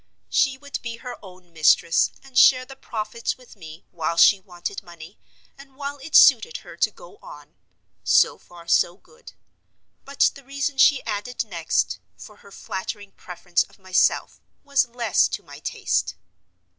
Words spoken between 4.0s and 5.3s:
she wanted money,